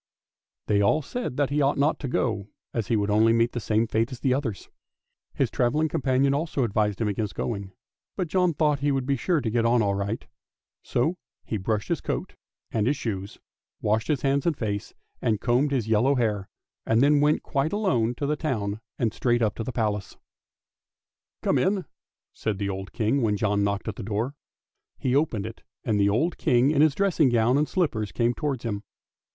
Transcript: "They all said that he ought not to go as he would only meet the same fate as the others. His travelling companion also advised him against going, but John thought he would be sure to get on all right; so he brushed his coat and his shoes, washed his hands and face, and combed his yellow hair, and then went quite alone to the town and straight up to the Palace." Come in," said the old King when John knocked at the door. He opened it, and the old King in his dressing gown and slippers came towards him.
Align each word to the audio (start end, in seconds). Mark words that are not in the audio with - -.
"They 0.65 0.81
all 0.81 1.03
said 1.03 1.37
that 1.37 1.51
he 1.51 1.61
ought 1.61 1.77
not 1.77 1.99
to 1.99 2.07
go 2.07 2.47
as 2.73 2.87
he 2.87 2.95
would 2.95 3.11
only 3.11 3.33
meet 3.33 3.51
the 3.51 3.59
same 3.59 3.85
fate 3.85 4.11
as 4.11 4.19
the 4.21 4.33
others. 4.33 4.67
His 5.35 5.51
travelling 5.51 5.89
companion 5.89 6.33
also 6.33 6.63
advised 6.63 6.99
him 6.99 7.07
against 7.07 7.35
going, 7.35 7.71
but 8.15 8.27
John 8.27 8.55
thought 8.55 8.79
he 8.79 8.91
would 8.91 9.05
be 9.05 9.15
sure 9.15 9.41
to 9.41 9.49
get 9.51 9.63
on 9.63 9.83
all 9.83 9.93
right; 9.93 10.25
so 10.81 11.17
he 11.45 11.57
brushed 11.57 11.89
his 11.89 12.01
coat 12.01 12.33
and 12.71 12.87
his 12.87 12.97
shoes, 12.97 13.37
washed 13.79 14.07
his 14.07 14.23
hands 14.23 14.47
and 14.47 14.57
face, 14.57 14.95
and 15.21 15.39
combed 15.39 15.69
his 15.69 15.87
yellow 15.87 16.15
hair, 16.15 16.49
and 16.83 17.03
then 17.03 17.21
went 17.21 17.43
quite 17.43 17.71
alone 17.71 18.15
to 18.15 18.25
the 18.25 18.35
town 18.35 18.81
and 18.97 19.13
straight 19.13 19.43
up 19.43 19.53
to 19.53 19.63
the 19.63 19.71
Palace." 19.71 20.17
Come 21.43 21.59
in," 21.59 21.85
said 22.33 22.57
the 22.57 22.69
old 22.69 22.91
King 22.91 23.21
when 23.21 23.37
John 23.37 23.63
knocked 23.63 23.87
at 23.87 23.97
the 23.97 24.01
door. 24.01 24.33
He 24.97 25.15
opened 25.15 25.45
it, 25.45 25.61
and 25.83 25.99
the 25.99 26.09
old 26.09 26.39
King 26.39 26.71
in 26.71 26.81
his 26.81 26.95
dressing 26.95 27.29
gown 27.29 27.55
and 27.55 27.69
slippers 27.69 28.11
came 28.11 28.33
towards 28.33 28.63
him. 28.63 28.81